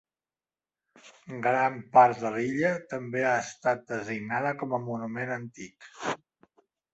[1.43, 5.93] Gran part de l'illa també ha estat designada com a monument antic.